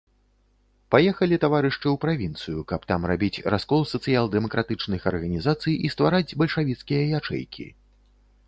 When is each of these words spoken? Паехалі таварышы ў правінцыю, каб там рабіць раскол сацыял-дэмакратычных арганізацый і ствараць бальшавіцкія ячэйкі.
Паехалі 0.93 1.37
таварышы 1.43 1.79
ў 1.91 1.95
правінцыю, 2.05 2.63
каб 2.71 2.87
там 2.91 3.05
рабіць 3.11 3.43
раскол 3.55 3.85
сацыял-дэмакратычных 3.93 5.01
арганізацый 5.13 5.73
і 5.89 5.93
ствараць 5.97 6.27
бальшавіцкія 6.45 7.01
ячэйкі. 7.21 7.65